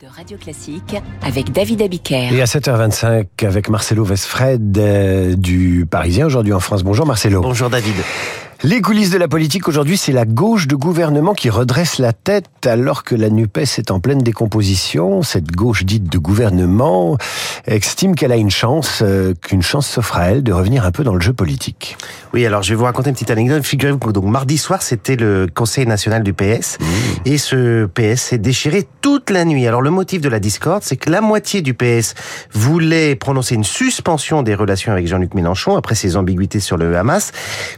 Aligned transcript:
de 0.00 0.06
Radio 0.06 0.38
Classique 0.38 0.96
avec 1.22 1.50
David 1.50 1.82
Abiker. 1.82 2.32
Et 2.32 2.40
à 2.40 2.44
7h25 2.44 3.26
avec 3.42 3.68
Marcelo 3.68 4.04
Vesfred 4.04 4.78
euh, 4.78 5.34
du 5.34 5.86
Parisien 5.90 6.26
aujourd'hui 6.26 6.52
en 6.52 6.60
France. 6.60 6.84
Bonjour 6.84 7.04
Marcelo. 7.04 7.40
Bonjour 7.40 7.68
David. 7.68 7.96
Les 8.64 8.80
coulisses 8.80 9.10
de 9.10 9.18
la 9.18 9.28
politique 9.28 9.68
aujourd'hui, 9.68 9.96
c'est 9.96 10.10
la 10.10 10.24
gauche 10.24 10.66
de 10.66 10.74
gouvernement 10.74 11.32
qui 11.32 11.48
redresse 11.48 11.98
la 11.98 12.12
tête 12.12 12.66
alors 12.66 13.04
que 13.04 13.14
la 13.14 13.30
NUPES 13.30 13.78
est 13.78 13.92
en 13.92 14.00
pleine 14.00 14.18
décomposition. 14.18 15.22
Cette 15.22 15.52
gauche 15.52 15.84
dite 15.84 16.10
de 16.10 16.18
gouvernement 16.18 17.16
estime 17.66 18.16
qu'elle 18.16 18.32
a 18.32 18.36
une 18.36 18.50
chance, 18.50 18.98
euh, 19.02 19.32
qu'une 19.40 19.62
chance 19.62 19.86
s'offre 19.86 20.16
à 20.16 20.30
elle 20.30 20.42
de 20.42 20.52
revenir 20.52 20.84
un 20.84 20.90
peu 20.90 21.04
dans 21.04 21.14
le 21.14 21.20
jeu 21.20 21.32
politique. 21.32 21.96
Oui, 22.34 22.44
alors 22.44 22.64
je 22.64 22.70
vais 22.70 22.74
vous 22.74 22.84
raconter 22.84 23.10
une 23.10 23.14
petite 23.14 23.30
anecdote. 23.30 23.62
Figurez-vous 23.62 23.98
que 23.98 24.10
donc 24.10 24.24
mardi 24.24 24.58
soir, 24.58 24.82
c'était 24.82 25.14
le 25.14 25.46
Conseil 25.54 25.86
national 25.86 26.24
du 26.24 26.32
PS 26.32 26.78
et 27.26 27.38
ce 27.38 27.86
PS 27.86 28.20
s'est 28.22 28.38
déchiré 28.38 28.88
toute 29.02 29.30
la 29.30 29.44
nuit. 29.44 29.68
Alors 29.68 29.82
le 29.82 29.90
motif 29.90 30.20
de 30.20 30.28
la 30.28 30.40
discorde, 30.40 30.82
c'est 30.82 30.96
que 30.96 31.10
la 31.10 31.20
moitié 31.20 31.62
du 31.62 31.74
PS 31.74 32.14
voulait 32.52 33.14
prononcer 33.14 33.54
une 33.54 33.62
suspension 33.62 34.42
des 34.42 34.56
relations 34.56 34.90
avec 34.90 35.06
Jean-Luc 35.06 35.34
Mélenchon 35.34 35.76
après 35.76 35.94
ses 35.94 36.16
ambiguïtés 36.16 36.58
sur 36.58 36.76
le 36.76 36.96
Hamas, 36.96 37.30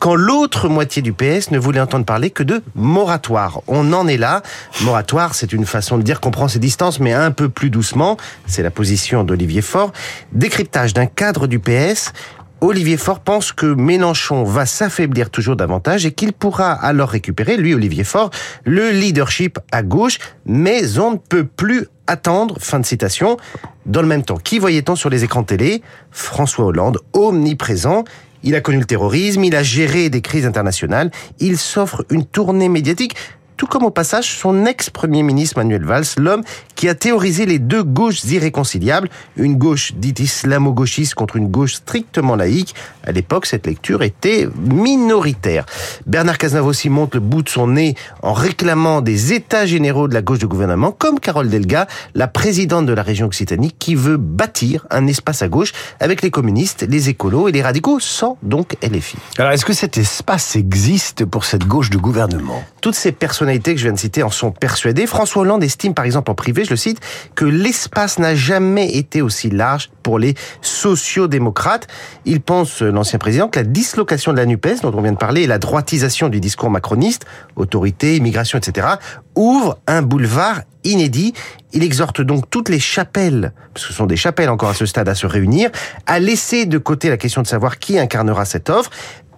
quand 0.00 0.16
l'autre 0.16 0.63
moitié 0.68 1.02
du 1.02 1.12
PS 1.12 1.50
ne 1.50 1.58
voulait 1.58 1.80
entendre 1.80 2.04
parler 2.04 2.30
que 2.30 2.42
de 2.42 2.62
moratoire. 2.74 3.60
On 3.66 3.92
en 3.92 4.06
est 4.08 4.16
là. 4.16 4.42
Moratoire, 4.82 5.34
c'est 5.34 5.52
une 5.52 5.66
façon 5.66 5.98
de 5.98 6.02
dire 6.02 6.20
qu'on 6.20 6.30
prend 6.30 6.48
ses 6.48 6.58
distances, 6.58 7.00
mais 7.00 7.12
un 7.12 7.30
peu 7.30 7.48
plus 7.48 7.70
doucement. 7.70 8.16
C'est 8.46 8.62
la 8.62 8.70
position 8.70 9.24
d'Olivier 9.24 9.62
Faure. 9.62 9.92
Décryptage 10.32 10.94
d'un 10.94 11.06
cadre 11.06 11.46
du 11.46 11.58
PS. 11.58 12.12
Olivier 12.60 12.96
Faure 12.96 13.20
pense 13.20 13.52
que 13.52 13.66
Mélenchon 13.66 14.42
va 14.42 14.64
s'affaiblir 14.64 15.28
toujours 15.28 15.54
davantage 15.54 16.06
et 16.06 16.12
qu'il 16.12 16.32
pourra 16.32 16.72
alors 16.72 17.10
récupérer, 17.10 17.58
lui 17.58 17.74
Olivier 17.74 18.04
Faure, 18.04 18.30
le 18.64 18.90
leadership 18.90 19.58
à 19.70 19.82
gauche, 19.82 20.18
mais 20.46 20.98
on 20.98 21.12
ne 21.12 21.16
peut 21.18 21.44
plus 21.44 21.88
attendre, 22.06 22.56
fin 22.60 22.80
de 22.80 22.86
citation. 22.86 23.36
Dans 23.84 24.00
le 24.00 24.08
même 24.08 24.22
temps, 24.22 24.38
qui 24.38 24.58
voyait-on 24.58 24.96
sur 24.96 25.10
les 25.10 25.24
écrans 25.24 25.42
télé? 25.42 25.82
François 26.10 26.64
Hollande, 26.64 27.00
omniprésent. 27.12 28.04
Il 28.44 28.54
a 28.54 28.60
connu 28.60 28.78
le 28.78 28.84
terrorisme, 28.84 29.42
il 29.42 29.56
a 29.56 29.62
géré 29.62 30.10
des 30.10 30.20
crises 30.20 30.44
internationales, 30.44 31.10
il 31.40 31.56
s'offre 31.56 32.04
une 32.10 32.26
tournée 32.26 32.68
médiatique 32.68 33.16
tout 33.56 33.66
comme 33.66 33.84
au 33.84 33.90
passage 33.90 34.30
son 34.36 34.66
ex-premier 34.66 35.22
ministre 35.22 35.58
Manuel 35.58 35.84
Valls, 35.84 36.04
l'homme 36.16 36.42
qui 36.74 36.88
a 36.88 36.94
théorisé 36.94 37.46
les 37.46 37.58
deux 37.58 37.82
gauches 37.82 38.24
irréconciliables, 38.24 39.08
une 39.36 39.56
gauche 39.56 39.92
dite 39.94 40.20
islamo-gauchiste 40.20 41.14
contre 41.14 41.36
une 41.36 41.48
gauche 41.48 41.74
strictement 41.74 42.36
laïque. 42.36 42.74
À 43.04 43.12
l'époque, 43.12 43.46
cette 43.46 43.66
lecture 43.66 44.02
était 44.02 44.48
minoritaire. 44.56 45.66
Bernard 46.06 46.38
Cazeneuve 46.38 46.66
aussi 46.66 46.88
monte 46.90 47.14
le 47.14 47.20
bout 47.20 47.42
de 47.42 47.48
son 47.48 47.68
nez 47.68 47.94
en 48.22 48.32
réclamant 48.32 49.00
des 49.00 49.32
états 49.32 49.66
généraux 49.66 50.08
de 50.08 50.14
la 50.14 50.22
gauche 50.22 50.38
de 50.38 50.46
gouvernement, 50.46 50.90
comme 50.90 51.20
Carole 51.20 51.48
Delga, 51.48 51.86
la 52.14 52.28
présidente 52.28 52.86
de 52.86 52.92
la 52.92 53.02
région 53.02 53.26
Occitanie, 53.26 53.72
qui 53.78 53.94
veut 53.94 54.16
bâtir 54.16 54.86
un 54.90 55.06
espace 55.06 55.42
à 55.42 55.48
gauche 55.48 55.72
avec 56.00 56.22
les 56.22 56.30
communistes, 56.30 56.84
les 56.88 57.08
écolos 57.08 57.48
et 57.48 57.52
les 57.52 57.62
radicaux, 57.62 58.00
sans 58.00 58.36
donc 58.42 58.76
LFI. 58.82 59.16
Alors, 59.38 59.52
est-ce 59.52 59.64
que 59.64 59.72
cet 59.72 59.98
espace 59.98 60.56
existe 60.56 61.24
pour 61.24 61.44
cette 61.44 61.66
gauche 61.66 61.90
de 61.90 61.98
gouvernement? 61.98 62.62
Toutes 62.80 62.94
ces 62.94 63.12
que 63.46 63.76
je 63.76 63.84
viens 63.84 63.92
de 63.92 63.98
citer 63.98 64.22
en 64.22 64.30
sont 64.30 64.50
persuadées. 64.50 65.06
François 65.06 65.42
Hollande 65.42 65.62
estime, 65.62 65.94
par 65.94 66.04
exemple, 66.04 66.30
en 66.30 66.34
privé, 66.34 66.64
je 66.64 66.70
le 66.70 66.76
cite, 66.76 67.00
que 67.34 67.44
l'espace 67.44 68.18
n'a 68.18 68.34
jamais 68.34 68.96
été 68.96 69.22
aussi 69.22 69.50
large 69.50 69.90
pour 70.02 70.18
les 70.18 70.34
sociodémocrates. 70.62 71.86
Il 72.24 72.40
pense, 72.40 72.82
l'ancien 72.82 73.18
président, 73.18 73.48
que 73.48 73.58
la 73.58 73.64
dislocation 73.64 74.32
de 74.32 74.38
la 74.38 74.46
NUPES, 74.46 74.80
dont 74.82 74.92
on 74.94 75.02
vient 75.02 75.12
de 75.12 75.18
parler, 75.18 75.42
et 75.42 75.46
la 75.46 75.58
droitisation 75.58 76.28
du 76.28 76.40
discours 76.40 76.70
macroniste, 76.70 77.24
autorité, 77.56 78.16
immigration, 78.16 78.58
etc., 78.58 78.86
ouvre 79.34 79.78
un 79.86 80.02
boulevard 80.02 80.62
inédit. 80.84 81.32
Il 81.72 81.82
exhorte 81.82 82.20
donc 82.20 82.48
toutes 82.50 82.68
les 82.68 82.78
chapelles, 82.78 83.52
parce 83.72 83.86
que 83.86 83.92
ce 83.92 83.96
sont 83.96 84.06
des 84.06 84.16
chapelles 84.16 84.50
encore 84.50 84.68
à 84.68 84.74
ce 84.74 84.86
stade, 84.86 85.08
à 85.08 85.14
se 85.14 85.26
réunir, 85.26 85.70
à 86.06 86.20
laisser 86.20 86.66
de 86.66 86.78
côté 86.78 87.08
la 87.08 87.16
question 87.16 87.42
de 87.42 87.46
savoir 87.46 87.78
qui 87.78 87.98
incarnera 87.98 88.44
cette 88.44 88.70
offre, 88.70 88.90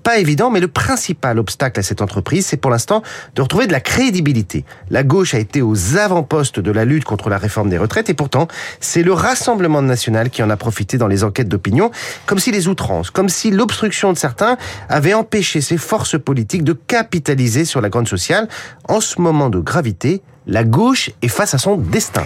pas 0.06 0.18
évident, 0.18 0.50
mais 0.50 0.60
le 0.60 0.68
principal 0.68 1.36
obstacle 1.36 1.80
à 1.80 1.82
cette 1.82 2.00
entreprise, 2.00 2.46
c'est 2.46 2.56
pour 2.56 2.70
l'instant 2.70 3.02
de 3.34 3.42
retrouver 3.42 3.66
de 3.66 3.72
la 3.72 3.80
crédibilité. 3.80 4.64
La 4.88 5.02
gauche 5.02 5.34
a 5.34 5.40
été 5.40 5.62
aux 5.62 5.96
avant-postes 5.96 6.60
de 6.60 6.70
la 6.70 6.84
lutte 6.84 7.02
contre 7.02 7.28
la 7.28 7.38
réforme 7.38 7.70
des 7.70 7.76
retraites, 7.76 8.08
et 8.08 8.14
pourtant, 8.14 8.46
c'est 8.78 9.02
le 9.02 9.12
Rassemblement 9.12 9.82
national 9.82 10.30
qui 10.30 10.44
en 10.44 10.50
a 10.50 10.56
profité 10.56 10.96
dans 10.96 11.08
les 11.08 11.24
enquêtes 11.24 11.48
d'opinion, 11.48 11.90
comme 12.24 12.38
si 12.38 12.52
les 12.52 12.68
outrances, 12.68 13.10
comme 13.10 13.28
si 13.28 13.50
l'obstruction 13.50 14.12
de 14.12 14.16
certains 14.16 14.58
avait 14.88 15.12
empêché 15.12 15.60
ces 15.60 15.76
forces 15.76 16.16
politiques 16.16 16.62
de 16.62 16.74
capitaliser 16.74 17.64
sur 17.64 17.80
la 17.80 17.88
grande 17.88 18.06
sociale. 18.06 18.46
En 18.84 19.00
ce 19.00 19.20
moment 19.20 19.50
de 19.50 19.58
gravité, 19.58 20.22
la 20.46 20.62
gauche 20.62 21.10
est 21.20 21.26
face 21.26 21.52
à 21.54 21.58
son 21.58 21.78
destin. 21.78 22.22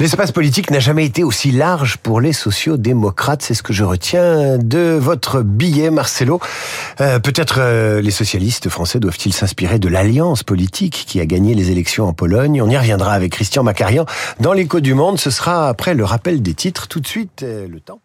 L'espace 0.00 0.32
politique 0.32 0.72
n'a 0.72 0.80
jamais 0.80 1.06
été 1.06 1.22
aussi 1.22 1.52
large 1.52 1.98
pour 1.98 2.20
les 2.20 2.32
sociaux-démocrates, 2.32 3.42
c'est 3.42 3.54
ce 3.54 3.62
que 3.62 3.72
je 3.72 3.84
retiens 3.84 4.58
de 4.58 4.98
votre 5.00 5.42
billet, 5.42 5.90
Marcelo. 5.90 6.40
Euh, 7.00 7.20
Peut-être 7.20 7.58
euh, 7.60 8.00
les 8.00 8.10
socialistes 8.10 8.68
français 8.68 8.98
doivent-ils 8.98 9.32
s'inspirer 9.32 9.78
de 9.78 9.88
l'alliance 9.88 10.42
politique 10.42 11.04
qui 11.06 11.20
a 11.20 11.26
gagné 11.26 11.54
les 11.54 11.70
élections 11.70 12.06
en 12.08 12.12
Pologne? 12.12 12.60
On 12.60 12.68
y 12.68 12.76
reviendra 12.76 13.12
avec 13.12 13.32
Christian 13.32 13.62
Macarian 13.62 14.04
dans 14.40 14.52
l'écho 14.52 14.80
du 14.80 14.94
monde. 14.94 15.20
Ce 15.20 15.30
sera 15.30 15.68
après 15.68 15.94
le 15.94 16.04
rappel 16.04 16.42
des 16.42 16.54
titres. 16.54 16.88
Tout 16.88 16.98
de 16.98 17.06
suite, 17.06 17.44
euh, 17.44 17.68
le 17.68 17.78
temps. 17.78 18.00